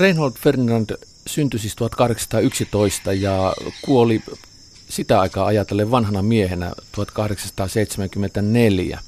Reinhold 0.00 0.32
Ferdinand 0.38 0.90
syntyi 1.26 1.60
siis 1.60 1.76
1811 1.76 3.12
ja 3.12 3.54
kuoli 3.82 4.22
sitä 4.88 5.20
aikaa 5.20 5.46
ajatellen 5.46 5.90
vanhana 5.90 6.22
miehenä 6.22 6.72
1874 6.92 8.98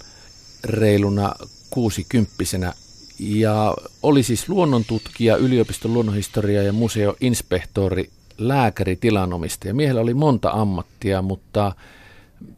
reiluna 0.64 1.34
kuusikymppisenä 1.70 2.72
ja 3.18 3.76
oli 4.02 4.22
siis 4.22 4.48
luonnontutkija, 4.48 5.36
yliopiston 5.36 5.94
luonnonhistoria 5.94 6.62
ja 6.62 6.72
museoinspektori, 6.72 8.10
lääkäri, 8.38 8.96
tilanomistaja. 8.96 9.74
Miehellä 9.74 10.00
oli 10.00 10.14
monta 10.14 10.50
ammattia, 10.50 11.22
mutta 11.22 11.72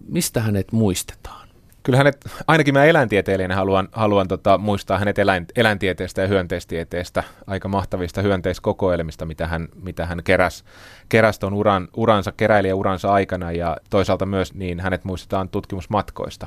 mistä 0.09 0.41
hänet 0.41 0.73
muistetaan? 0.73 1.44
Kyllä 1.85 1.99
hänet, 1.99 2.25
ainakin 2.47 2.75
mä 2.75 2.85
eläintieteilijänä 2.85 3.55
haluan, 3.55 3.89
haluan 3.93 4.29
tota, 4.29 4.59
muistaa 4.59 4.99
hänet 4.99 5.19
eläin, 5.19 5.47
eläintieteestä 5.57 6.23
ja 6.23 6.29
hyönteistieteestä, 6.29 7.23
aika 7.47 7.69
mahtavista 7.69 8.23
hyönteiskokoelmista, 8.23 9.27
mitä 9.27 9.47
hän, 9.47 9.69
mitä 9.83 10.07
hän 10.07 10.21
keräs, 10.25 10.65
keräs 11.09 11.39
ton 11.39 11.55
uran, 11.55 11.89
uransa, 11.97 12.33
uransa 12.75 13.13
aikana. 13.13 13.53
Ja 13.53 13.77
toisaalta 13.91 14.27
myös 14.27 14.55
niin 14.55 14.81
hänet 14.81 15.05
muistetaan 15.05 15.49
tutkimusmatkoista. 15.49 16.47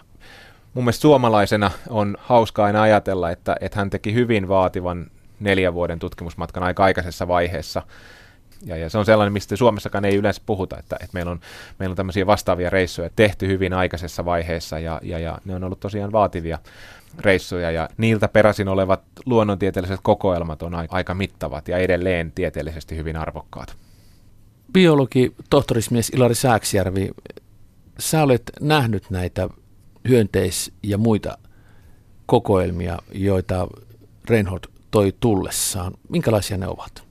Mun 0.74 0.84
mielestä 0.84 1.02
suomalaisena 1.02 1.72
on 1.90 2.18
hauskaa 2.20 2.66
aina 2.66 2.82
ajatella, 2.82 3.32
että, 3.32 3.56
että 3.62 3.80
hän 3.80 3.90
teki 3.90 4.14
hyvin 4.14 4.48
vaativan 4.48 5.08
neljän 5.40 5.74
vuoden 5.74 6.00
tutkimusmatkan 6.00 6.64
aika 6.64 6.84
aikaisessa 6.84 7.28
vaiheessa– 7.28 7.82
ja, 8.66 8.78
ja 8.78 8.90
se 8.90 8.98
on 8.98 9.06
sellainen, 9.06 9.34
mistä 9.34 9.56
Suomessakaan 9.56 10.06
ei 10.06 10.16
yleensä 10.16 10.42
puhuta, 10.46 10.78
että, 10.80 10.96
että 10.96 11.14
meillä, 11.14 11.32
on, 11.32 11.40
meillä 11.80 11.92
on 11.92 11.98
tämmöisiä 11.98 12.26
vastaavia 12.26 12.70
reissuja 12.70 13.10
tehty 13.16 13.48
hyvin 13.48 13.74
aikaisessa 13.74 14.26
vaiheessa 14.26 14.80
ja, 14.80 15.00
ja, 15.04 15.20
ja 15.20 15.38
ne 15.46 15.56
on 15.56 15.64
ollut 15.64 15.80
tosiaan 15.80 16.12
vaativia 16.12 16.60
reissuja 17.20 17.72
ja 17.72 17.90
niiltä 17.98 18.28
peräisin 18.28 18.68
olevat 18.68 19.02
luonnontieteelliset 19.26 20.00
kokoelmat 20.04 20.62
on 20.62 20.74
aika 20.90 21.14
mittavat 21.14 21.68
ja 21.68 21.78
edelleen 21.78 22.32
tieteellisesti 22.32 22.96
hyvin 22.96 23.18
arvokkaat. 23.18 23.76
Biologi, 24.74 25.36
tohtorismies 25.50 26.10
Ilari 26.10 26.36
Sääksjärvi, 26.36 27.10
sä 28.00 28.24
olet 28.24 28.52
nähnyt 28.62 29.10
näitä 29.10 29.50
hyönteis- 30.10 30.72
ja 30.84 30.98
muita 30.98 31.38
kokoelmia, 32.26 32.98
joita 33.12 33.68
Reinhold 34.30 34.60
toi 34.92 35.16
tullessaan. 35.20 35.94
Minkälaisia 36.10 36.58
ne 36.58 36.68
ovat? 36.68 37.04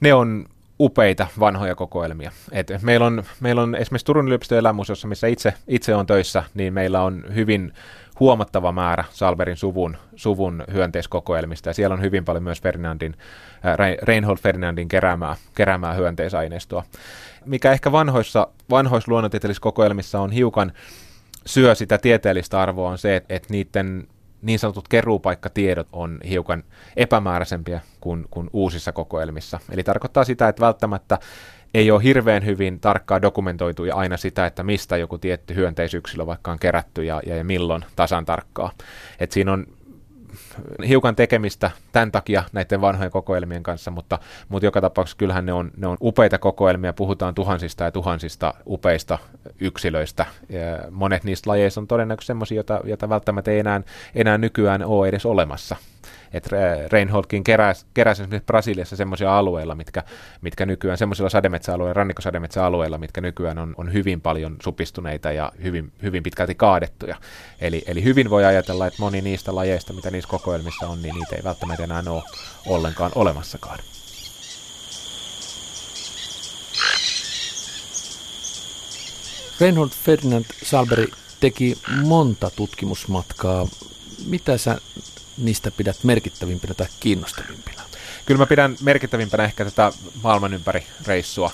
Ne 0.00 0.14
on 0.14 0.46
upeita 0.80 1.26
vanhoja 1.40 1.74
kokoelmia. 1.74 2.30
Et 2.52 2.72
meillä, 2.82 3.06
on, 3.06 3.22
meillä 3.40 3.62
on 3.62 3.74
esimerkiksi 3.74 4.06
Turun 4.06 4.26
yliopiston 4.26 4.58
elämuseossa, 4.58 5.08
missä 5.08 5.26
itse, 5.26 5.54
itse 5.68 5.94
on 5.94 6.06
töissä, 6.06 6.44
niin 6.54 6.74
meillä 6.74 7.02
on 7.02 7.24
hyvin 7.34 7.72
huomattava 8.20 8.72
määrä 8.72 9.04
Salberin 9.10 9.56
suvun, 9.56 9.96
suvun 10.16 10.64
hyönteiskokoelmista, 10.72 11.68
ja 11.68 11.74
siellä 11.74 11.94
on 11.94 12.02
hyvin 12.02 12.24
paljon 12.24 12.42
myös 12.42 12.62
Ferdinandin, 12.62 13.14
Reinhold 14.02 14.38
Ferdinandin 14.38 14.88
keräämää, 14.88 15.36
keräämää 15.54 15.94
hyönteisaineistoa. 15.94 16.84
Mikä 17.44 17.72
ehkä 17.72 17.92
vanhoissa, 17.92 18.48
vanhoissa 18.70 19.10
luonnontieteellisissä 19.12 19.62
kokoelmissa 19.62 20.20
on 20.20 20.32
hiukan 20.32 20.72
syö 21.46 21.74
sitä 21.74 21.98
tieteellistä 21.98 22.60
arvoa, 22.60 22.90
on 22.90 22.98
se, 22.98 23.16
että, 23.16 23.34
että 23.34 23.48
niiden 23.50 24.08
niin 24.42 24.58
sanotut 24.58 24.88
keruupaikkatiedot 24.88 25.88
on 25.92 26.18
hiukan 26.28 26.64
epämääräisempiä 26.96 27.80
kuin, 28.00 28.26
kuin 28.30 28.50
uusissa 28.52 28.92
kokoelmissa. 28.92 29.60
Eli 29.70 29.82
tarkoittaa 29.82 30.24
sitä, 30.24 30.48
että 30.48 30.60
välttämättä 30.60 31.18
ei 31.74 31.90
ole 31.90 32.02
hirveän 32.02 32.46
hyvin 32.46 32.80
tarkkaan 32.80 33.22
dokumentoitu 33.22 33.84
ja 33.84 33.94
aina 33.94 34.16
sitä, 34.16 34.46
että 34.46 34.62
mistä 34.62 34.96
joku 34.96 35.18
tietty 35.18 35.54
hyönteisyksilö 35.54 36.26
vaikka 36.26 36.50
on 36.50 36.58
kerätty 36.58 37.04
ja, 37.04 37.22
ja, 37.26 37.36
ja 37.36 37.44
milloin 37.44 37.84
tasan 37.96 38.24
tarkkaa. 38.24 38.70
Et 39.20 39.32
siinä 39.32 39.52
on 39.52 39.66
hiukan 40.88 41.16
tekemistä 41.16 41.70
tämän 41.92 42.12
takia 42.12 42.44
näiden 42.52 42.80
vanhojen 42.80 43.10
kokoelmien 43.10 43.62
kanssa, 43.62 43.90
mutta, 43.90 44.18
mutta 44.48 44.66
joka 44.66 44.80
tapauksessa 44.80 45.16
kyllähän 45.16 45.46
ne 45.46 45.52
on, 45.52 45.70
ne 45.76 45.86
on 45.86 45.96
upeita 46.02 46.38
kokoelmia, 46.38 46.92
puhutaan 46.92 47.34
tuhansista 47.34 47.84
ja 47.84 47.92
tuhansista 47.92 48.54
upeista 48.66 49.18
yksilöistä. 49.60 50.26
Monet 50.90 51.24
niistä 51.24 51.50
lajeista 51.50 51.80
on 51.80 51.86
todennäköisesti 51.86 52.26
sellaisia, 52.26 52.56
joita, 52.56 52.80
joita 52.84 53.08
välttämättä 53.08 53.50
ei 53.50 53.58
enää, 53.58 53.80
enää 54.14 54.38
nykyään 54.38 54.84
ole 54.84 55.08
edes 55.08 55.26
olemassa 55.26 55.76
että 56.32 56.56
Reinholdkin 56.92 57.44
keräsi, 57.44 57.86
keräsi 57.94 58.22
esimerkiksi 58.22 58.46
Brasiliassa 58.46 58.96
semmoisia 58.96 59.38
alueilla, 59.38 59.74
mitkä, 59.74 60.02
mitkä 60.40 60.66
nykyään, 60.66 60.98
semmoisilla 60.98 61.30
sademetsäalueilla, 61.30 61.94
rannikkosademetsäalueilla, 61.94 62.98
mitkä 62.98 63.20
nykyään 63.20 63.58
on, 63.58 63.74
on 63.76 63.92
hyvin 63.92 64.20
paljon 64.20 64.56
supistuneita 64.62 65.32
ja 65.32 65.52
hyvin, 65.62 65.92
hyvin 66.02 66.22
pitkälti 66.22 66.54
kaadettuja. 66.54 67.16
Eli, 67.60 67.82
eli 67.86 68.04
hyvin 68.04 68.30
voi 68.30 68.44
ajatella, 68.44 68.86
että 68.86 69.02
moni 69.02 69.20
niistä 69.20 69.54
lajeista, 69.54 69.92
mitä 69.92 70.10
niissä 70.10 70.30
kokoelmissa 70.30 70.88
on, 70.88 71.02
niin 71.02 71.14
niitä 71.14 71.36
ei 71.36 71.44
välttämättä 71.44 71.84
enää 71.84 72.02
ole 72.08 72.22
ollenkaan 72.66 73.12
olemassakaan. 73.14 73.78
Reinhold 79.60 79.90
Ferdinand 79.90 80.44
Salberi 80.62 81.06
teki 81.40 81.78
monta 82.04 82.50
tutkimusmatkaa. 82.56 83.68
Mitä 84.26 84.58
sä 84.58 84.78
niistä 85.38 85.70
pidät 85.70 86.04
merkittävimpinä 86.04 86.74
tai 86.74 86.86
kiinnostavimpina? 87.00 87.82
Kyllä 88.26 88.38
mä 88.38 88.46
pidän 88.46 88.76
merkittävimpänä 88.82 89.44
ehkä 89.44 89.64
tätä 89.64 89.92
maailman 90.22 90.54
ympäri 90.54 90.86
reissua. 91.06 91.50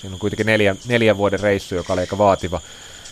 Siinä 0.00 0.14
on 0.14 0.20
kuitenkin 0.20 0.46
neljä, 0.46 0.76
neljän 0.86 1.16
vuoden 1.16 1.40
reissu, 1.40 1.74
joka 1.74 1.92
oli 1.92 2.00
aika 2.00 2.18
vaativa, 2.18 2.60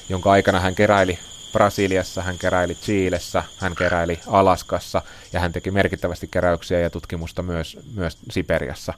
jonka 0.09 0.33
aikana 0.33 0.61
hän 0.61 0.75
keräili 0.75 1.19
Brasiliassa, 1.53 2.23
hän 2.23 2.39
keräili 2.39 2.75
Chiilessä, 2.75 3.43
hän 3.57 3.75
keräili 3.75 4.21
Alaskassa 4.27 5.03
ja 5.33 5.41
hän 5.41 5.53
teki 5.53 5.71
merkittävästi 5.71 6.29
keräyksiä 6.31 6.81
ja 6.81 6.91
tutkimusta 6.91 7.43
myös, 7.43 7.79
myös 7.95 8.19
Siperiassa. 8.31 8.95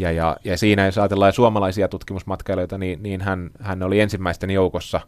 Ja, 0.00 0.10
ja, 0.12 0.36
ja 0.44 0.58
siinä, 0.58 0.86
jos 0.86 0.98
ajatellaan 0.98 1.32
suomalaisia 1.32 1.88
tutkimusmatkailijoita, 1.88 2.78
niin, 2.78 3.02
niin 3.02 3.20
hän, 3.20 3.50
hän 3.60 3.82
oli 3.82 4.00
ensimmäisten 4.00 4.50
joukossa 4.50 5.00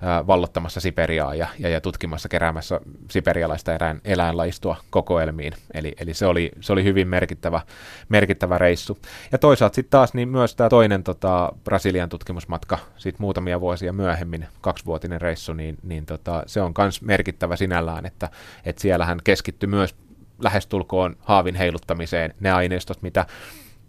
ää, 0.00 0.26
vallottamassa 0.26 0.80
Siperiaa 0.80 1.34
ja, 1.34 1.46
ja, 1.58 1.68
ja 1.68 1.80
tutkimassa, 1.80 2.28
keräämässä 2.28 2.80
siperialaista 3.10 3.74
eläin, 3.74 4.00
eläinlaistua 4.04 4.76
kokoelmiin. 4.90 5.52
Eli, 5.74 5.92
eli 6.00 6.14
se, 6.14 6.26
oli, 6.26 6.50
se 6.60 6.72
oli 6.72 6.84
hyvin 6.84 7.08
merkittävä, 7.08 7.60
merkittävä 8.08 8.58
reissu. 8.58 8.98
Ja 9.32 9.38
toisaalta 9.38 9.74
sitten 9.74 9.90
taas 9.90 10.14
niin 10.14 10.28
myös 10.28 10.54
tämä 10.54 10.68
toinen 10.68 11.04
tota, 11.04 11.52
Brasilian 11.64 12.08
tutkimusmatka, 12.08 12.78
sitten 12.96 13.22
muutamia 13.22 13.60
vuosia 13.60 13.92
myöhemmin, 13.92 14.46
kaksivuotinen 14.60 15.20
reissu, 15.20 15.52
niin, 15.52 15.78
niin 15.82 16.06
tota, 16.06 16.42
se 16.46 16.62
on 16.62 16.72
myös 16.78 17.02
merkittävä 17.02 17.56
sinällään, 17.56 18.06
että, 18.06 18.28
että 18.64 18.82
siellä 18.82 19.06
hän 19.06 19.18
keskittyi 19.24 19.66
myös 19.66 19.94
lähestulkoon 20.38 21.16
haavin 21.20 21.54
heiluttamiseen. 21.54 22.34
Ne 22.40 22.52
aineistot, 22.52 23.02
mitä 23.02 23.26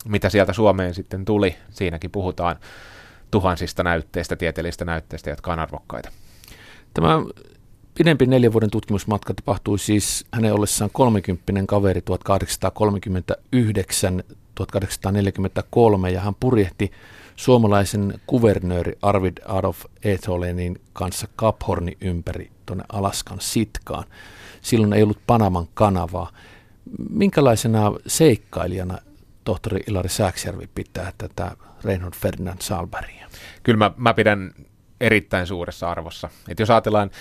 mitä 0.06 0.30
sieltä 0.30 0.54
Suomeen 0.54 0.94
sitten 0.94 1.26
tuli. 1.26 1.56
Siinäkin 1.70 2.12
puhutaan 2.12 2.56
tuhansista 3.32 3.84
näytteistä, 3.84 4.36
tieteellisistä 4.36 4.86
näytteistä, 4.86 5.30
jotka 5.30 5.54
on 5.54 5.60
arvokkaita. 5.60 6.10
Tämä 6.94 7.22
pidempi 7.98 8.26
neljän 8.26 8.54
vuoden 8.54 8.72
tutkimusmatka 8.72 9.34
tapahtui 9.34 9.80
siis 9.80 10.26
hänen 10.34 10.54
ollessaan 10.54 10.92
30 10.94 11.54
kaveri 11.68 12.02
1839 12.02 14.24
1843 14.56 16.12
ja 16.12 16.22
hän 16.22 16.36
purjehti 16.40 16.92
suomalaisen 17.36 18.14
kuvernööri 18.28 18.94
Arvid 19.02 19.38
Adolf 19.46 19.86
Etholenin 20.04 20.82
kanssa 20.94 21.28
Kaphorni 21.36 21.98
ympäri 22.02 22.52
tuonne 22.66 22.84
Alaskan 22.94 23.38
Sitkaan. 23.42 24.04
Silloin 24.62 24.94
ei 24.94 25.04
ollut 25.04 25.22
Panaman 25.28 25.68
kanavaa. 25.74 26.32
Minkälaisena 27.10 27.92
seikkailijana 28.08 28.98
tohtori 29.44 29.80
Ilari 29.88 30.10
Sääksjärvi 30.10 30.70
pitää 30.76 31.12
tätä 31.18 31.52
Reinhold 31.84 32.14
Ferdinand 32.16 32.62
Salberia? 32.62 33.28
Kyllä 33.64 33.78
mä, 33.78 33.92
mä 33.98 34.14
pidän 34.14 34.52
erittäin 35.02 35.48
suuressa 35.48 35.92
arvossa. 35.92 36.30
Et 36.48 36.60
jos 36.60 36.70
ajatellaan, 36.70 37.12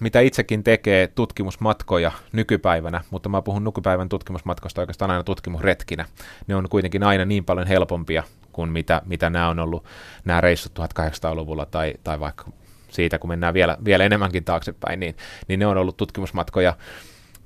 mitä 0.00 0.20
itsekin 0.20 0.64
tekee 0.64 1.06
tutkimusmatkoja 1.06 2.12
nykypäivänä, 2.32 3.00
mutta 3.10 3.28
mä 3.28 3.42
puhun 3.42 3.64
nykypäivän 3.64 4.08
tutkimusmatkoista 4.08 4.80
oikeastaan 4.80 5.10
aina 5.10 5.24
tutkimusretkinä. 5.24 6.06
Ne 6.46 6.56
on 6.56 6.68
kuitenkin 6.68 7.02
aina 7.02 7.24
niin 7.24 7.44
paljon 7.44 7.66
helpompia 7.66 8.22
kuin 8.52 8.70
mitä, 8.70 9.02
mitä 9.06 9.30
nämä 9.30 9.48
on 9.48 9.58
ollut 9.58 9.84
nämä 10.24 10.40
reissut 10.40 10.78
1800-luvulla 10.78 11.66
tai, 11.66 11.94
tai 12.04 12.20
vaikka 12.20 12.44
siitä, 12.88 13.18
kun 13.18 13.30
mennään 13.30 13.54
vielä, 13.54 13.76
vielä 13.84 14.04
enemmänkin 14.04 14.44
taaksepäin, 14.44 15.00
niin, 15.00 15.16
niin 15.48 15.60
ne 15.60 15.66
on 15.66 15.76
ollut 15.76 15.96
tutkimusmatkoja 15.96 16.76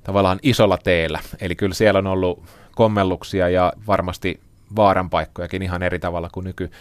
tavallaan 0.03 0.39
isolla 0.43 0.77
teellä. 0.77 1.19
Eli 1.41 1.55
kyllä 1.55 1.73
siellä 1.73 1.97
on 1.97 2.07
ollut 2.07 2.43
kommelluksia 2.75 3.49
ja 3.49 3.73
varmasti 3.87 4.39
vaaranpaikkojakin 4.75 5.61
ihan 5.61 5.83
eri 5.83 5.99
tavalla 5.99 6.29
kuin 6.33 6.43
nyky, 6.43 6.71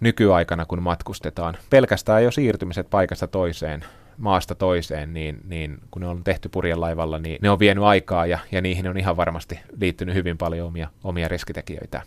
nykyaikana, 0.00 0.66
kun 0.66 0.82
matkustetaan. 0.82 1.56
Pelkästään 1.70 2.24
jo 2.24 2.30
siirtymiset 2.30 2.90
paikasta 2.90 3.26
toiseen, 3.26 3.84
maasta 4.18 4.54
toiseen, 4.54 5.14
niin, 5.14 5.40
niin 5.48 5.78
kun 5.90 6.02
ne 6.02 6.08
on 6.08 6.24
tehty 6.24 6.48
purjelaivalla, 6.48 7.18
niin 7.18 7.38
ne 7.42 7.50
on 7.50 7.58
vienyt 7.58 7.84
aikaa 7.84 8.26
ja, 8.26 8.38
ja 8.52 8.60
niihin 8.60 8.88
on 8.88 8.98
ihan 8.98 9.16
varmasti 9.16 9.60
liittynyt 9.80 10.14
hyvin 10.14 10.38
paljon 10.38 10.66
omia, 10.66 10.88
omia 11.04 11.28
riskitekijöitä. 11.28 12.02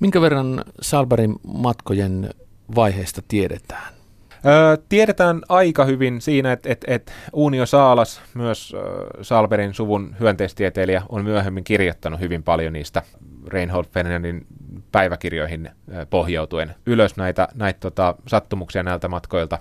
Minkä 0.00 0.20
verran 0.20 0.64
Salberin 0.80 1.34
matkojen 1.46 2.30
vaiheista 2.74 3.22
tiedetään? 3.28 4.01
Öö, 4.46 4.76
tiedetään 4.88 5.40
aika 5.48 5.84
hyvin 5.84 6.20
siinä, 6.20 6.52
että 6.52 6.68
et, 6.72 6.84
et 6.86 7.12
Unio 7.32 7.66
Saalas, 7.66 8.22
myös 8.34 8.74
ö, 8.74 9.24
Salberin 9.24 9.74
suvun 9.74 10.16
hyönteistieteilijä, 10.20 11.02
on 11.08 11.24
myöhemmin 11.24 11.64
kirjoittanut 11.64 12.20
hyvin 12.20 12.42
paljon 12.42 12.72
niistä 12.72 13.02
Reinhold 13.48 13.84
Ferdinandin 13.92 14.46
päiväkirjoihin 14.92 15.70
pohjautuen 16.10 16.74
ylös 16.86 17.16
näitä, 17.16 17.48
näitä 17.54 17.80
tota, 17.80 18.14
sattumuksia 18.26 18.82
näiltä 18.82 19.08
matkoilta. 19.08 19.58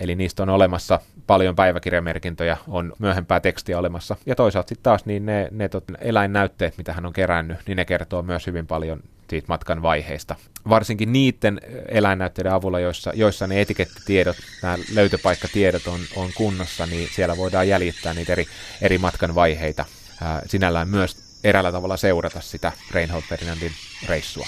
Eli 0.00 0.14
niistä 0.14 0.42
on 0.42 0.48
olemassa 0.48 1.00
paljon 1.26 1.56
päiväkirjamerkintöjä, 1.56 2.56
on 2.68 2.92
myöhempää 2.98 3.40
tekstiä 3.40 3.78
olemassa. 3.78 4.16
Ja 4.26 4.34
toisaalta 4.34 4.68
sitten 4.68 4.82
taas 4.82 5.06
niin 5.06 5.26
ne, 5.26 5.48
ne 5.50 5.68
tot, 5.68 5.84
eläinnäytteet, 6.00 6.78
mitä 6.78 6.92
hän 6.92 7.06
on 7.06 7.12
kerännyt, 7.12 7.58
niin 7.66 7.76
ne 7.76 7.84
kertoo 7.84 8.22
myös 8.22 8.46
hyvin 8.46 8.66
paljon 8.66 9.00
siitä 9.30 9.48
matkan 9.48 9.82
vaiheista. 9.82 10.36
Varsinkin 10.68 11.12
niiden 11.12 11.60
eläinnäytteiden 11.88 12.52
avulla, 12.52 12.80
joissa, 12.80 13.12
joissa 13.14 13.46
ne 13.46 13.60
etikettitiedot, 13.60 14.36
nämä 14.62 14.78
löytöpaikkatiedot 14.92 15.86
on, 15.86 16.00
on 16.16 16.30
kunnossa, 16.34 16.86
niin 16.86 17.08
siellä 17.14 17.36
voidaan 17.36 17.68
jäljittää 17.68 18.14
niitä 18.14 18.32
eri, 18.32 18.46
eri 18.82 18.98
matkan 18.98 19.34
vaiheita. 19.34 19.84
Ää, 20.22 20.42
sinällään 20.46 20.88
myös 20.88 21.16
eräällä 21.44 21.72
tavalla 21.72 21.96
seurata 21.96 22.40
sitä 22.40 22.72
Reinhold 22.90 23.22
Ferdinandin 23.22 23.72
reissua. 24.08 24.46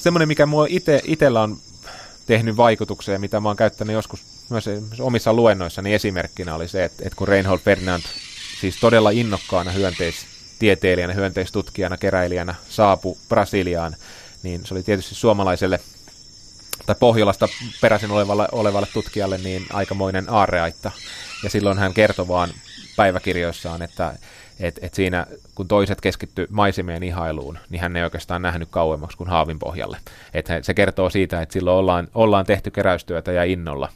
Semmoinen, 0.00 0.28
mikä 0.28 0.46
mua 0.46 0.66
ite, 0.68 1.00
itellä 1.04 1.42
on 1.42 1.56
tehnyt 2.26 2.56
vaikutuksia, 2.56 3.18
mitä 3.18 3.40
mä 3.40 3.48
oon 3.48 3.56
käyttänyt 3.56 3.94
joskus 3.94 4.35
myös 4.50 4.64
omissa 5.00 5.32
luennoissani 5.32 5.94
esimerkkinä 5.94 6.54
oli 6.54 6.68
se, 6.68 6.84
että, 6.84 7.02
että 7.06 7.16
kun 7.16 7.28
Reinhold 7.28 7.58
Ferdinand 7.58 8.02
siis 8.60 8.80
todella 8.80 9.10
innokkaana 9.10 9.70
hyönteistieteilijänä, 9.70 11.12
hyönteistutkijana, 11.12 11.96
keräilijänä 11.96 12.54
saapui 12.68 13.16
Brasiliaan, 13.28 13.96
niin 14.42 14.66
se 14.66 14.74
oli 14.74 14.82
tietysti 14.82 15.14
suomalaiselle 15.14 15.80
tai 16.86 16.96
Pohjolasta 17.00 17.48
peräisin 17.80 18.10
olevalle, 18.10 18.48
olevalle 18.52 18.86
tutkijalle 18.92 19.38
niin 19.38 19.66
aikamoinen 19.72 20.24
aarreaitta. 20.28 20.90
Ja 21.44 21.50
silloin 21.50 21.78
hän 21.78 21.94
kertoi 21.94 22.28
vaan 22.28 22.50
päiväkirjoissaan, 22.96 23.82
että 23.82 24.14
et, 24.60 24.78
et 24.82 24.94
siinä 24.94 25.26
kun 25.54 25.68
toiset 25.68 26.00
keskitty 26.00 26.46
maisemien 26.50 27.02
ihailuun, 27.02 27.58
niin 27.70 27.80
hän 27.80 27.96
ei 27.96 28.04
oikeastaan 28.04 28.42
nähnyt 28.42 28.68
kauemmaksi 28.70 29.16
kuin 29.16 29.30
haavin 29.30 29.58
pohjalle. 29.58 29.98
Et 30.34 30.46
se 30.62 30.74
kertoo 30.74 31.10
siitä, 31.10 31.42
että 31.42 31.52
silloin 31.52 31.76
ollaan, 31.76 32.08
ollaan 32.14 32.46
tehty 32.46 32.70
keräystyötä 32.70 33.32
ja 33.32 33.44
innolla. 33.44 33.88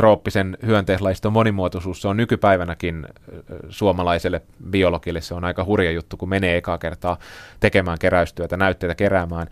Trooppisen 0.00 0.58
hyönteislaiston 0.66 1.32
monimuotoisuus, 1.32 2.02
se 2.02 2.08
on 2.08 2.16
nykypäivänäkin 2.16 3.06
suomalaiselle 3.68 4.42
biologille, 4.70 5.20
se 5.20 5.34
on 5.34 5.44
aika 5.44 5.64
hurja 5.64 5.90
juttu, 5.90 6.16
kun 6.16 6.28
menee 6.28 6.56
ekaa 6.56 6.78
kertaa 6.78 7.16
tekemään 7.60 7.98
keräystyötä, 7.98 8.56
näytteitä 8.56 8.94
keräämään 8.94 9.46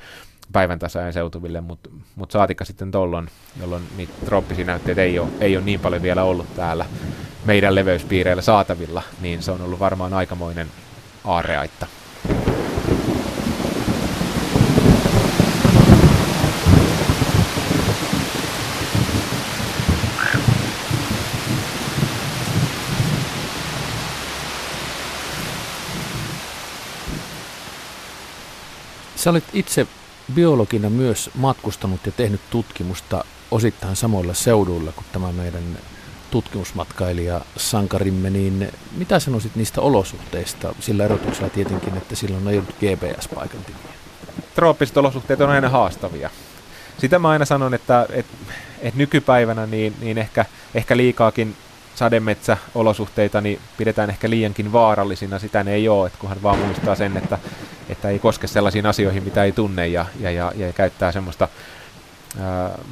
päivän 0.53 0.79
tasajan 0.79 1.13
seutuville, 1.13 1.61
mutta 1.61 1.91
mut 2.17 2.31
saatikka 2.31 2.65
sitten 2.65 2.91
tollon, 2.91 3.29
jolloin 3.61 3.83
niitä 3.97 4.13
trooppisia 4.25 4.65
näytteitä 4.65 5.03
ei 5.03 5.19
ole, 5.19 5.29
ei 5.41 5.57
ole 5.57 5.65
niin 5.65 5.81
paljon 5.81 6.03
vielä 6.03 6.25
ollut 6.25 6.57
täällä 6.57 6.87
meidän 7.45 7.75
leveyspiireillä 7.75 8.43
saatavilla, 8.43 9.03
niin 9.21 9.43
se 9.43 9.51
on 9.51 9.63
ollut 9.63 9.81
varmaan 9.81 10.15
aikamoinen 10.15 10.69
aarreaitta. 11.25 11.87
Sä 29.19 29.31
olit 29.31 29.45
itse 29.53 29.87
biologina 30.35 30.91
myös 30.91 31.31
matkustanut 31.35 32.07
ja 32.07 32.13
tehnyt 32.13 32.41
tutkimusta 32.51 33.25
osittain 33.51 33.97
samoilla 33.97 34.35
seuduilla 34.35 34.93
kuin 34.93 35.07
tämä 35.13 35.33
meidän 35.33 35.79
tutkimusmatkailija 36.31 37.41
sankarimme, 37.57 38.31
niin 38.31 38.73
mitä 38.97 39.19
sanoisit 39.19 39.57
niistä 39.57 39.81
olosuhteista, 39.81 40.75
sillä 40.81 41.05
erotuksella 41.05 41.51
tietenkin, 41.51 41.97
että 41.97 42.17
silloin 42.17 42.49
ei 42.49 42.59
ollut 42.59 42.75
GPS-paikan 42.75 43.61
Trooppiset 44.55 44.97
olosuhteet 44.97 45.41
on 45.41 45.51
aina 45.51 45.69
haastavia. 45.69 46.31
Sitä 46.99 47.19
mä 47.19 47.29
aina 47.29 47.45
sanon, 47.45 47.75
että, 47.75 48.07
että, 48.11 48.33
että 48.81 48.99
nykypäivänä 48.99 49.67
niin, 49.67 49.95
niin 50.01 50.19
ehkä, 50.19 50.45
ehkä 50.75 50.97
liikaakin 50.97 51.57
sademetsäolosuhteita 51.95 53.41
niin 53.41 53.61
pidetään 53.77 54.11
ehkä 54.11 54.31
liiankin 54.31 54.73
vaarallisina, 54.73 55.39
sitä 55.39 55.65
ne 55.65 55.73
ei 55.75 55.89
ole, 55.89 56.07
että 56.07 56.19
kunhan 56.19 56.43
vaan 56.43 56.59
muistaa 56.59 56.95
sen, 56.95 57.17
että, 57.17 57.39
että 57.89 58.09
ei 58.09 58.19
koske 58.19 58.47
sellaisiin 58.47 58.87
asioihin, 58.87 59.23
mitä 59.23 59.45
ei 59.45 59.53
tunne 59.53 59.89
ja, 59.89 60.07
ja, 60.21 60.31
ja, 60.31 60.53
ja 60.57 60.73
käyttää 60.73 61.13
semmoista 61.13 61.49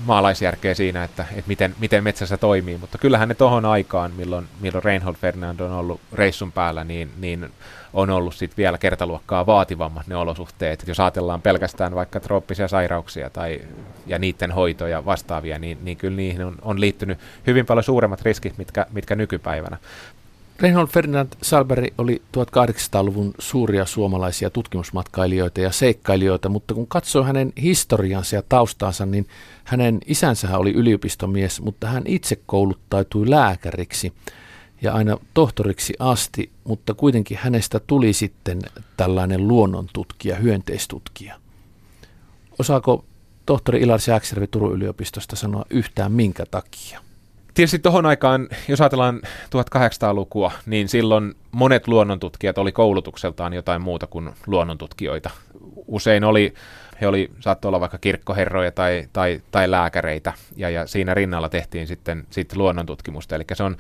maalaisjärkeä 0.05 0.75
siinä, 0.75 1.05
että, 1.05 1.25
että 1.31 1.49
miten, 1.49 1.75
miten 1.79 2.05
metsässä 2.05 2.37
toimii, 2.37 2.79
mutta 2.79 2.99
kyllähän 2.99 3.29
ne 3.29 3.35
tohon 3.35 3.65
aikaan, 3.65 4.13
milloin, 4.17 4.49
milloin 4.61 4.85
Reinhold 4.85 5.17
Ferdinand 5.17 5.61
on 5.61 5.73
ollut 5.73 6.01
reissun 6.13 6.53
päällä, 6.53 6.85
niin, 6.85 7.11
niin 7.19 7.51
on 7.93 8.11
ollut 8.11 8.35
sit 8.35 8.57
vielä 8.57 8.79
kertaluokkaa 8.79 9.47
vaativammat 9.47 10.07
ne 10.07 10.17
olosuhteet. 10.17 10.85
Jos 10.87 11.01
ajatellaan 11.01 11.43
pelkästään 11.43 11.95
vaikka 11.95 12.21
trooppisia 12.21 12.69
sairauksia 12.69 13.31
tai, 13.31 13.61
ja 14.07 14.19
niiden 14.19 14.53
hoitoja 14.53 15.05
vastaavia, 15.05 15.59
niin, 15.59 15.79
niin 15.83 15.97
kyllä 15.97 16.17
niihin 16.17 16.45
on, 16.45 16.55
on 16.63 16.81
liittynyt 16.81 17.19
hyvin 17.47 17.67
paljon 17.67 17.85
suuremmat 17.85 18.23
riskit, 18.23 18.59
mitkä, 18.59 18.87
mitkä 18.93 19.15
nykypäivänä. 19.15 19.77
Reinhold 20.61 20.89
Ferdinand 20.89 21.29
Salberg 21.43 21.95
oli 21.99 22.23
1800-luvun 22.37 23.35
suuria 23.39 23.87
suomalaisia 23.87 24.51
tutkimusmatkailijoita 24.51 25.61
ja 25.61 25.73
seikkailijoita, 25.73 26.49
mutta 26.49 26.75
kun 26.75 26.87
katsoo 26.87 27.25
hänen 27.25 27.53
historiansa 27.63 28.37
ja 28.37 28.43
taustaansa, 28.49 29.07
niin 29.07 29.27
hänen 29.65 29.99
isänsä 30.07 30.59
oli 30.59 30.73
yliopistomies, 30.73 31.61
mutta 31.61 31.87
hän 31.87 32.03
itse 32.07 32.37
kouluttautui 32.47 33.31
lääkäriksi 33.31 34.13
ja 34.83 34.93
aina 34.93 35.19
tohtoriksi 35.35 35.95
asti, 35.99 36.51
mutta 36.65 36.95
kuitenkin 36.95 37.39
hänestä 37.41 37.81
tuli 37.81 38.13
sitten 38.13 38.59
tällainen 38.97 39.49
luonnontutkija, 39.49 40.37
hyönteistutkija. 40.37 41.41
Osaako 42.59 43.05
tohtori 43.47 43.81
Ilar 43.81 44.01
Sääksjärvi 44.01 44.47
Turun 44.47 44.73
yliopistosta 44.73 45.37
sanoa 45.37 45.65
yhtään 45.71 46.13
minkä 46.13 46.47
takia? 46.51 47.06
Tietysti 47.57 47.79
tuohon 47.79 48.07
aikaan, 48.07 48.49
jos 48.69 48.81
ajatellaan 48.81 49.21
1800-lukua, 49.25 50.53
niin 50.67 50.89
silloin 50.89 51.35
monet 51.53 51.89
luonnontutkijat 51.89 52.59
oli 52.59 52.73
koulutukseltaan 52.73 53.53
jotain 53.53 53.83
muuta 53.83 54.07
kuin 54.07 54.31
luonnontutkijoita. 54.47 55.31
Usein 55.87 56.25
oli, 56.25 56.55
he 57.01 57.07
oli, 57.07 57.31
saattoi 57.41 57.69
olla 57.69 57.81
vaikka 57.81 57.99
kirkkoherroja 57.99 58.73
tai, 58.73 59.09
tai, 59.13 59.43
tai 59.51 59.71
lääkäreitä, 59.71 60.33
ja, 60.57 60.71
ja 60.71 60.87
siinä 60.87 61.15
rinnalla 61.15 61.49
tehtiin 61.49 61.87
sitten, 61.87 62.27
sitten 62.31 62.59
luonnontutkimusta. 62.59 63.35
Eli 63.35 63.45
se 63.53 63.63
on 63.63 63.77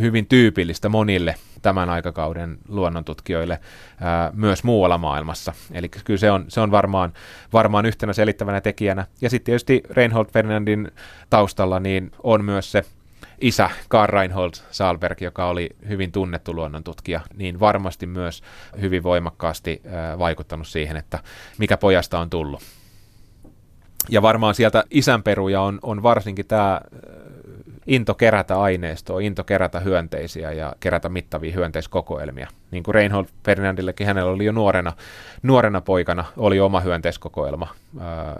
hyvin 0.00 0.26
tyypillistä 0.26 0.88
monille 0.88 1.34
tämän 1.62 1.90
aikakauden 1.90 2.58
luonnontutkijoille 2.68 3.60
ää, 4.00 4.30
myös 4.34 4.64
muualla 4.64 4.98
maailmassa. 4.98 5.52
Eli 5.72 5.88
kyllä 5.88 6.18
se 6.18 6.30
on, 6.30 6.44
se 6.48 6.60
on 6.60 6.70
varmaan, 6.70 7.12
varmaan 7.52 7.86
yhtenä 7.86 8.12
selittävänä 8.12 8.60
tekijänä. 8.60 9.06
Ja 9.20 9.30
sitten 9.30 9.44
tietysti 9.44 9.82
Reinhold 9.90 10.26
Ferdinandin 10.32 10.90
taustalla 11.30 11.80
niin 11.80 12.10
on 12.22 12.44
myös 12.44 12.72
se 12.72 12.84
isä 13.40 13.70
Karl 13.88 14.12
Reinhold 14.12 14.52
Salberg, 14.70 15.20
joka 15.20 15.46
oli 15.46 15.70
hyvin 15.88 16.12
tunnettu 16.12 16.54
luonnontutkija, 16.54 17.20
niin 17.34 17.60
varmasti 17.60 18.06
myös 18.06 18.42
hyvin 18.80 19.02
voimakkaasti 19.02 19.82
vaikuttanut 20.18 20.68
siihen, 20.68 20.96
että 20.96 21.18
mikä 21.58 21.76
pojasta 21.76 22.18
on 22.18 22.30
tullut. 22.30 22.62
Ja 24.08 24.22
varmaan 24.22 24.54
sieltä 24.54 24.84
isänperuja 24.90 25.60
on, 25.60 25.78
on 25.82 26.02
varsinkin 26.02 26.46
tämä 26.46 26.80
into 27.90 28.14
kerätä 28.14 28.60
aineistoa, 28.60 29.20
into 29.20 29.44
kerätä 29.44 29.80
hyönteisiä 29.80 30.52
ja 30.52 30.72
kerätä 30.80 31.08
mittavia 31.08 31.52
hyönteiskokoelmia. 31.52 32.48
Niin 32.70 32.82
kuin 32.82 32.94
Reinhold 32.94 33.26
Ferdinandillekin, 33.44 34.06
hänellä 34.06 34.32
oli 34.32 34.44
jo 34.44 34.52
nuorena, 34.52 34.92
nuorena 35.42 35.80
poikana 35.80 36.24
oli 36.36 36.60
oma 36.60 36.80
hyönteiskokoelma, 36.80 37.68
ää, 38.00 38.36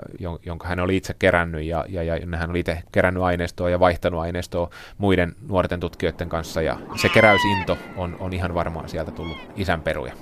jonka 0.46 0.68
hän 0.68 0.80
oli 0.80 0.96
itse 0.96 1.14
kerännyt 1.18 1.62
ja, 1.64 1.84
ja, 1.88 2.02
ja 2.02 2.36
hän 2.36 2.50
oli 2.50 2.60
itse 2.60 2.82
kerännyt 2.92 3.22
aineistoa 3.22 3.70
ja 3.70 3.80
vaihtanut 3.80 4.20
aineistoa 4.20 4.70
muiden 4.98 5.34
nuorten 5.48 5.80
tutkijoiden 5.80 6.28
kanssa 6.28 6.62
ja 6.62 6.78
se 7.02 7.08
keräysinto 7.08 7.78
on, 7.96 8.16
on 8.20 8.32
ihan 8.32 8.54
varmaan 8.54 8.88
sieltä 8.88 9.10
tullut 9.10 9.38
isän 9.56 9.80
peruja 9.80 10.12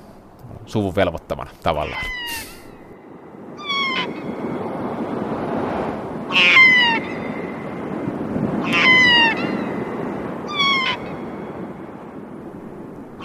suvun 0.67 0.97
velvoittamana 0.97 1.51
tavallaan. 1.63 2.05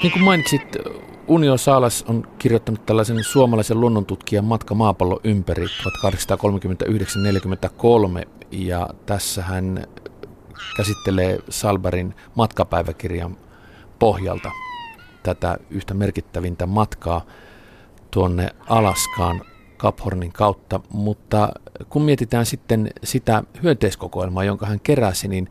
Niin 0.04 0.12
kuin 0.12 0.24
mainitsit, 0.24 0.78
Unio 1.28 1.58
Saalas 1.58 2.06
on 2.08 2.28
kirjoittanut 2.40 2.86
tällaisen 2.86 3.24
suomalaisen 3.24 3.80
luonnontutkijan 3.80 4.46
matka 4.46 4.76
maapallo 4.76 5.20
ympäri 5.24 5.66
1839-43 5.66 5.70
ja 8.52 8.90
tässä 9.06 9.42
hän 9.44 9.88
käsittelee 10.78 11.40
Salberin 11.50 12.16
matkapäiväkirjan 12.36 13.38
pohjalta 14.00 14.52
tätä 15.24 15.58
yhtä 15.70 15.94
merkittävintä 15.94 16.66
matkaa 16.66 17.26
tuonne 18.12 18.50
Alaskaan 18.70 19.42
Kaphornin 19.78 20.34
kautta, 20.34 20.80
mutta 20.90 21.50
kun 21.90 22.02
mietitään 22.02 22.46
sitten 22.46 22.92
sitä 23.04 23.44
hyönteiskokoelmaa, 23.64 24.44
jonka 24.44 24.66
hän 24.66 24.80
keräsi, 24.80 25.28
niin 25.28 25.50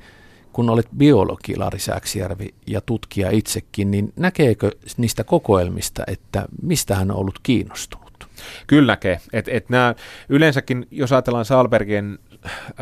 kun 0.52 0.70
olet 0.70 0.88
biologi 0.96 1.56
Lari 1.56 1.78
Sääksijärvi 1.78 2.54
ja 2.66 2.80
tutkija 2.80 3.30
itsekin, 3.30 3.90
niin 3.90 4.12
näkeekö 4.16 4.70
niistä 4.96 5.24
kokoelmista, 5.24 6.02
että 6.06 6.46
mistä 6.62 6.94
hän 6.94 7.10
on 7.10 7.16
ollut 7.16 7.38
kiinnostunut? 7.42 8.28
Kyllä 8.66 8.92
näkee. 8.92 9.20
Et, 9.32 9.48
et 9.48 9.68
nämä, 9.68 9.94
yleensäkin, 10.28 10.86
jos 10.90 11.12
ajatellaan 11.12 11.44
Salbergien 11.44 12.18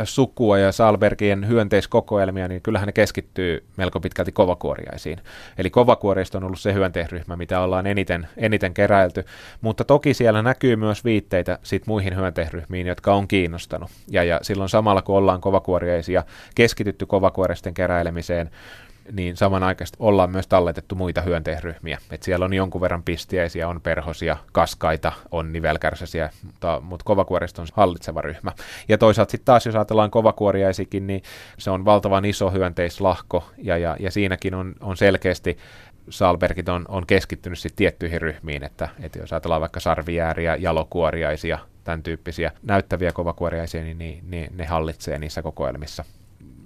sukua 0.05 0.59
ja 0.59 0.73
Salbergien 0.73 1.49
hyönteiskokoelmia, 1.49 2.49
niin 2.49 2.63
kyllähän 2.63 2.87
ne 2.87 2.93
keskittyy 2.93 3.65
melko 3.77 4.01
pitkälti 4.01 4.33
kovakuoriaisiin. 4.33 5.19
Eli 5.59 5.71
kovakuorista 5.71 6.39
on 6.39 6.45
ollut 6.45 6.61
se 6.61 6.75
hyönteisryhmä, 6.75 7.37
mitä 7.37 7.61
ollaan 7.61 7.87
eniten, 7.87 8.29
eniten 8.37 8.75
keräilty, 8.75 9.25
mutta 9.61 9.85
toki 9.85 10.15
siellä 10.15 10.43
näkyy 10.43 10.77
myös 10.77 11.05
viitteitä 11.05 11.59
sit 11.63 11.87
muihin 11.87 12.17
hyönteisryhmiin, 12.17 12.87
jotka 12.87 13.15
on 13.15 13.29
kiinnostanut. 13.29 13.91
Ja, 14.11 14.25
ja 14.25 14.39
silloin 14.43 14.69
samalla 14.69 15.03
kun 15.03 15.17
ollaan 15.17 15.41
kovakuoriaisia 15.41 16.25
keskitytty 16.55 17.07
kovakuoristen 17.07 17.75
keräilemiseen, 17.75 18.51
niin 19.13 19.37
samanaikaisesti 19.37 19.97
ollaan 20.01 20.31
myös 20.31 20.47
talletettu 20.47 20.95
muita 20.95 21.21
hyönteisryhmiä. 21.21 21.99
Et 22.11 22.23
siellä 22.23 22.45
on 22.45 22.53
jonkun 22.53 22.81
verran 22.81 23.03
pistiäisiä, 23.03 23.69
on 23.69 23.81
perhosia, 23.81 24.37
kaskaita, 24.53 25.13
on 25.31 25.53
nivelkärsäsiä, 25.53 26.31
mutta, 26.43 26.81
mutta 26.85 27.05
kovakuorista 27.05 27.63
on 27.63 27.69
hallitseva 27.73 28.21
ryhmä. 28.21 28.53
Ja 28.89 28.99
toisaalta 28.99 29.31
sitten 29.31 29.45
taas, 29.45 29.67
jos 29.67 29.75
ajatellaan 29.75 30.11
kovakuoriaisikin, 30.11 31.07
niin 31.07 31.23
se 31.59 31.71
on 31.71 31.85
valtavan 31.85 32.25
iso 32.25 32.51
hyönteislahko, 32.51 33.51
ja, 33.59 33.79
ja, 33.79 33.97
ja 34.01 34.11
siinäkin 34.11 34.55
on, 34.55 34.75
on 34.81 34.97
selkeästi 34.97 35.59
Salbergit 36.11 36.69
on, 36.69 36.85
on 36.89 37.07
keskittynyt 37.07 37.59
sitten 37.59 37.77
tiettyihin 37.77 38.21
ryhmiin, 38.21 38.65
että, 38.65 38.89
että 39.03 39.19
jos 39.19 39.33
ajatellaan 39.33 39.61
vaikka 39.61 39.81
sarvijääriä, 39.81 40.57
jalokuoriaisia, 40.57 41.59
tämän 41.85 42.03
tyyppisiä 42.03 42.53
näyttäviä 42.63 43.13
kovakuoriaisia, 43.13 43.83
niin, 43.83 43.99
niin, 43.99 44.25
niin 44.31 44.57
ne 44.57 44.65
hallitsee 44.65 45.19
niissä 45.19 45.43
kokoelmissa 45.43 46.05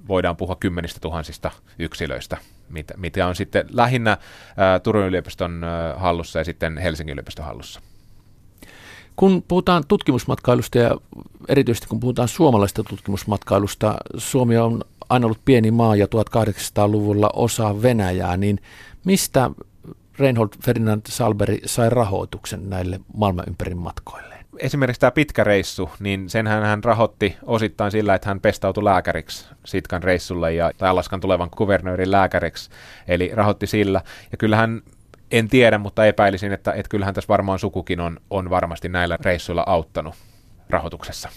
voidaan 0.08 0.36
puhua 0.36 0.56
kymmenistä 0.56 1.00
tuhansista 1.00 1.50
yksilöistä, 1.78 2.36
mitä, 2.68 2.94
mitä 2.96 3.26
on 3.26 3.36
sitten 3.36 3.66
lähinnä 3.70 4.18
ää, 4.56 4.80
Turun 4.80 5.06
yliopiston 5.06 5.64
ää, 5.64 5.94
hallussa 5.98 6.38
ja 6.38 6.44
sitten 6.44 6.78
Helsingin 6.78 7.12
yliopiston 7.12 7.44
hallussa. 7.44 7.80
Kun 9.16 9.44
puhutaan 9.48 9.84
tutkimusmatkailusta 9.88 10.78
ja 10.78 10.96
erityisesti 11.48 11.88
kun 11.88 12.00
puhutaan 12.00 12.28
suomalaisesta 12.28 12.84
tutkimusmatkailusta, 12.84 13.96
Suomi 14.16 14.56
on 14.56 14.84
aina 15.08 15.26
ollut 15.26 15.44
pieni 15.44 15.70
maa 15.70 15.96
ja 15.96 16.06
1800-luvulla 16.06 17.30
osa 17.32 17.82
Venäjää, 17.82 18.36
niin 18.36 18.60
mistä 19.04 19.50
Reinhold 20.18 20.48
Ferdinand 20.64 21.02
Salberi 21.08 21.60
sai 21.66 21.90
rahoituksen 21.90 22.70
näille 22.70 23.00
maailman 23.16 23.44
matkoille? 23.74 24.33
Esimerkiksi 24.58 25.00
tämä 25.00 25.10
pitkä 25.10 25.44
reissu, 25.44 25.90
niin 26.00 26.30
senhän 26.30 26.62
hän 26.62 26.84
rahoitti 26.84 27.36
osittain 27.42 27.90
sillä, 27.90 28.14
että 28.14 28.28
hän 28.28 28.40
pestautui 28.40 28.84
lääkäriksi 28.84 29.46
Sitkan 29.64 30.02
reissulle 30.02 30.54
ja, 30.54 30.70
tai 30.78 30.88
Alaskan 30.88 31.20
tulevan 31.20 31.50
kuvernöörin 31.50 32.10
lääkäriksi, 32.10 32.70
eli 33.08 33.30
rahoitti 33.34 33.66
sillä. 33.66 34.00
Ja 34.32 34.36
kyllähän 34.36 34.82
en 35.30 35.48
tiedä, 35.48 35.78
mutta 35.78 36.06
epäilisin, 36.06 36.52
että, 36.52 36.72
että 36.72 36.88
kyllähän 36.88 37.14
tässä 37.14 37.28
varmaan 37.28 37.58
sukukin 37.58 38.00
on, 38.00 38.16
on 38.30 38.50
varmasti 38.50 38.88
näillä 38.88 39.18
reissuilla 39.20 39.64
auttanut 39.66 40.14
rahoituksessa. 40.70 41.28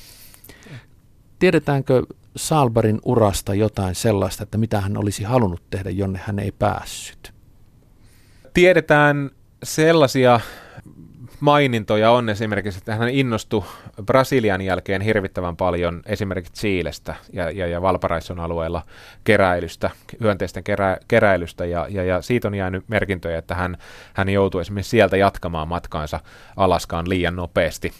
Tiedetäänkö 1.40 2.04
Salbarin 2.36 3.00
urasta 3.06 3.54
jotain 3.54 3.96
sellaista, 3.96 4.44
että 4.44 4.58
mitä 4.58 4.82
hän 4.82 4.98
olisi 4.98 5.24
halunnut 5.24 5.62
tehdä, 5.70 5.90
jonne 5.90 6.20
hän 6.24 6.40
ei 6.40 6.52
päässyt? 6.52 7.34
Tiedetään 8.54 9.30
sellaisia 9.64 10.40
mainintoja 11.40 12.12
on 12.12 12.30
esimerkiksi, 12.30 12.78
että 12.78 12.96
hän 12.96 13.10
innostui 13.10 13.64
Brasilian 14.06 14.62
jälkeen 14.62 15.02
hirvittävän 15.02 15.58
paljon 15.58 16.02
esimerkiksi 16.06 16.54
Chiilestä 16.54 17.16
ja, 17.34 17.52
ja, 17.52 17.68
ja 17.68 17.82
Valparaison 17.82 18.40
alueella 18.40 18.82
keräilystä, 19.24 19.90
hyönteisten 20.20 20.64
kerä, 20.64 20.98
keräilystä, 21.08 21.66
ja, 21.66 21.88
ja, 21.90 22.04
ja 22.04 22.22
siitä 22.22 22.48
on 22.48 22.56
jäänyt 22.56 22.84
merkintöjä, 22.88 23.38
että 23.38 23.56
hän, 23.56 23.78
hän 24.14 24.30
joutui 24.30 24.62
esimerkiksi 24.62 24.90
sieltä 24.90 25.18
jatkamaan 25.18 25.68
matkaansa 25.68 26.20
Alaskaan 26.58 27.10
liian 27.10 27.36
nopeasti. 27.36 27.94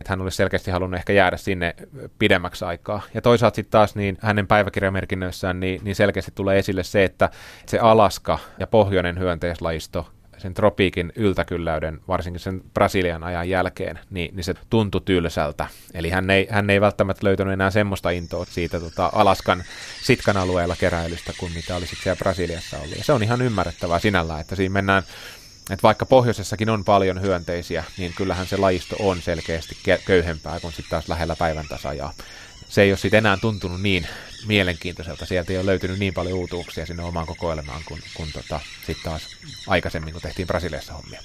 Että 0.00 0.12
hän 0.12 0.20
olisi 0.20 0.36
selkeästi 0.36 0.70
halunnut 0.70 0.98
ehkä 0.98 1.12
jäädä 1.12 1.36
sinne 1.36 1.74
pidemmäksi 2.18 2.64
aikaa. 2.64 3.00
Ja 3.14 3.22
toisaalta 3.22 3.54
sitten 3.54 3.70
taas 3.70 3.94
niin 3.94 4.18
hänen 4.20 4.46
päiväkirjamerkinnöissään 4.46 5.60
niin, 5.60 5.80
niin 5.84 5.96
selkeästi 5.96 6.32
tulee 6.34 6.58
esille 6.58 6.82
se, 6.82 7.04
että 7.04 7.30
se 7.66 7.78
Alaska 7.78 8.38
ja 8.58 8.66
pohjoinen 8.66 9.18
hyönteislajisto 9.18 10.06
sen 10.40 10.54
tropiikin 10.54 11.12
yltäkylläyden, 11.16 12.00
varsinkin 12.08 12.40
sen 12.40 12.62
Brasilian 12.74 13.24
ajan 13.24 13.48
jälkeen, 13.48 13.98
niin, 14.10 14.36
niin 14.36 14.44
se 14.44 14.54
tuntui 14.70 15.00
tylsältä. 15.04 15.66
Eli 15.94 16.10
hän 16.10 16.30
ei, 16.30 16.46
hän 16.50 16.70
ei 16.70 16.80
välttämättä 16.80 17.26
löytänyt 17.26 17.52
enää 17.52 17.70
semmoista 17.70 18.10
intoa 18.10 18.44
siitä 18.44 18.80
tota, 18.80 19.10
Alaskan 19.14 19.64
Sitkan 20.02 20.36
alueella 20.36 20.76
keräilystä 20.76 21.32
kuin 21.38 21.52
mitä 21.52 21.76
olisi 21.76 21.96
siellä 22.02 22.18
Brasiliassa 22.18 22.78
ollut. 22.78 22.96
Ja 22.96 23.04
se 23.04 23.12
on 23.12 23.22
ihan 23.22 23.42
ymmärrettävää 23.42 23.98
sinällään, 23.98 24.40
että 24.40 24.56
siinä 24.56 24.72
mennään 24.72 25.02
että 25.70 25.82
vaikka 25.82 26.06
pohjoisessakin 26.06 26.70
on 26.70 26.84
paljon 26.84 27.22
hyönteisiä, 27.22 27.84
niin 27.98 28.12
kyllähän 28.16 28.46
se 28.46 28.56
lajisto 28.56 28.96
on 28.98 29.22
selkeästi 29.22 29.76
köyhempää 30.04 30.60
kuin 30.60 30.72
sitten 30.72 30.90
taas 30.90 31.08
lähellä 31.08 31.36
päivän 31.36 31.68
tasajaa 31.68 32.12
se 32.70 32.82
ei 32.82 32.90
ole 32.90 32.98
sitten 32.98 33.18
enää 33.18 33.36
tuntunut 33.36 33.82
niin 33.82 34.06
mielenkiintoiselta. 34.46 35.26
Sieltä 35.26 35.52
ei 35.52 35.58
ole 35.58 35.66
löytynyt 35.66 35.98
niin 35.98 36.14
paljon 36.14 36.38
uutuuksia 36.38 36.86
sinne 36.86 37.02
omaan 37.02 37.26
kokoelmaan 37.26 37.82
kuin, 37.84 38.02
kuin 38.14 38.32
tota, 38.32 38.60
sitten 38.86 39.04
taas 39.04 39.22
aikaisemmin, 39.66 40.12
kun 40.12 40.22
tehtiin 40.22 40.48
Brasiliassa 40.48 40.92
hommia. 40.92 41.22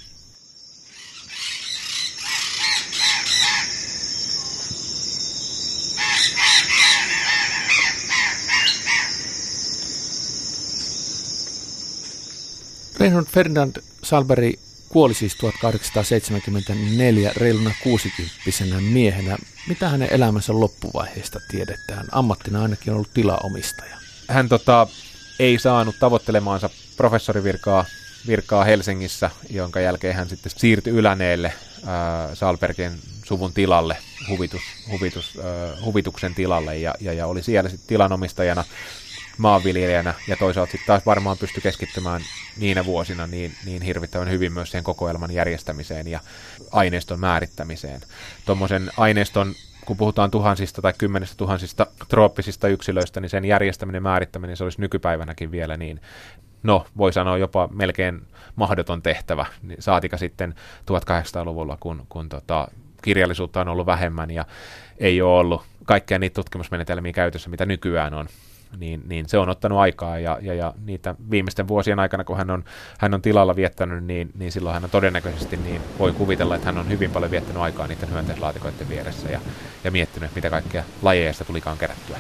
Reinhold 12.99 13.25
Ferdinand 13.25 13.81
Salberi 14.03 14.64
kuoli 14.89 15.13
siis 15.13 15.35
1874 15.35 17.31
reiluna 17.35 17.71
60 17.83 18.75
miehenä. 18.81 19.37
Mitä 19.67 19.89
hänen 19.89 20.09
elämänsä 20.11 20.59
loppuvaiheesta 20.59 21.39
tiedetään? 21.51 22.05
Ammattina 22.11 22.61
ainakin 22.61 22.93
on 22.93 22.95
ollut 22.95 23.13
tilaomistaja. 23.13 23.97
Hän 24.27 24.49
tota, 24.49 24.87
ei 25.39 25.59
saanut 25.59 25.95
tavoittelemaansa 25.99 26.69
professorivirkaa 26.97 27.85
virkaa 28.27 28.63
Helsingissä, 28.63 29.31
jonka 29.49 29.79
jälkeen 29.79 30.15
hän 30.15 30.29
sitten 30.29 30.51
siirtyi 30.55 30.93
Yläneelle 30.93 31.47
äh, 31.47 31.53
Salbergin 32.33 32.91
suvun 33.25 33.53
tilalle, 33.53 33.97
huvitus, 34.29 34.61
huvitus, 34.91 35.37
äh, 35.39 35.85
huvituksen 35.85 36.35
tilalle, 36.35 36.77
ja, 36.77 36.95
ja, 36.99 37.13
ja 37.13 37.27
oli 37.27 37.43
siellä 37.43 37.69
sitten 37.69 37.87
tilanomistajana 37.87 38.63
maanviljelijänä 39.37 40.13
ja 40.27 40.37
toisaalta 40.37 40.71
sitten 40.71 40.87
taas 40.87 41.05
varmaan 41.05 41.37
pysty 41.37 41.61
keskittymään 41.61 42.21
niinä 42.57 42.85
vuosina 42.85 43.27
niin, 43.27 43.51
niin 43.65 43.81
hirvittävän 43.81 44.29
hyvin 44.29 44.53
myös 44.53 44.71
sen 44.71 44.83
kokoelman 44.83 45.31
järjestämiseen 45.31 46.07
ja 46.07 46.19
aineiston 46.71 47.19
määrittämiseen. 47.19 48.01
Tuommoisen 48.45 48.91
aineiston 48.97 49.55
kun 49.85 49.97
puhutaan 49.97 50.31
tuhansista 50.31 50.81
tai 50.81 50.93
kymmenestä 50.97 51.37
tuhansista 51.37 51.87
trooppisista 52.07 52.67
yksilöistä, 52.67 53.19
niin 53.19 53.29
sen 53.29 53.45
järjestäminen, 53.45 54.03
määrittäminen, 54.03 54.57
se 54.57 54.63
olisi 54.63 54.81
nykypäivänäkin 54.81 55.51
vielä 55.51 55.77
niin, 55.77 56.01
no 56.63 56.85
voi 56.97 57.13
sanoa 57.13 57.37
jopa 57.37 57.69
melkein 57.71 58.21
mahdoton 58.55 59.01
tehtävä, 59.01 59.45
niin 59.61 59.81
saatika 59.81 60.17
sitten 60.17 60.55
1800-luvulla, 60.91 61.77
kun, 61.79 62.05
kun 62.09 62.29
tota, 62.29 62.67
kirjallisuutta 63.01 63.61
on 63.61 63.67
ollut 63.67 63.85
vähemmän 63.85 64.31
ja 64.31 64.45
ei 64.97 65.21
ole 65.21 65.39
ollut 65.39 65.63
kaikkia 65.85 66.19
niitä 66.19 66.33
tutkimusmenetelmiä 66.33 67.13
käytössä, 67.13 67.49
mitä 67.49 67.65
nykyään 67.65 68.13
on 68.13 68.27
niin, 68.79 69.01
niin 69.07 69.29
se 69.29 69.37
on 69.37 69.49
ottanut 69.49 69.79
aikaa 69.79 70.19
ja, 70.19 70.39
ja, 70.41 70.53
ja 70.53 70.73
niitä 70.85 71.15
viimeisten 71.31 71.67
vuosien 71.67 71.99
aikana, 71.99 72.23
kun 72.23 72.37
hän 72.37 72.49
on, 72.49 72.63
hän 72.99 73.13
on 73.13 73.21
tilalla 73.21 73.55
viettänyt, 73.55 74.03
niin, 74.03 74.31
niin 74.37 74.51
silloin 74.51 74.73
hän 74.73 74.83
on 74.83 74.89
todennäköisesti, 74.89 75.57
niin 75.57 75.81
voi 75.99 76.11
kuvitella, 76.11 76.55
että 76.55 76.65
hän 76.65 76.77
on 76.77 76.89
hyvin 76.89 77.11
paljon 77.11 77.31
viettänyt 77.31 77.61
aikaa 77.61 77.87
niiden 77.87 78.11
hyönteislaatikoiden 78.11 78.89
vieressä 78.89 79.29
ja, 79.29 79.39
ja 79.83 79.91
miettinyt, 79.91 80.35
mitä 80.35 80.49
kaikkea 80.49 80.83
lajeista 81.01 81.45
tulikaan 81.45 81.77
kerättyä. 81.77 82.17